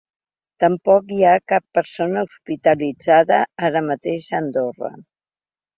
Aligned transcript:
Tampoc 0.63 1.11
hi 1.17 1.27
ha 1.27 1.43
cap 1.53 1.67
persona 1.79 2.25
hospitalitzada 2.29 3.41
ara 3.71 3.87
mateix 3.95 4.33
a 4.35 4.43
Andorra. 4.45 4.97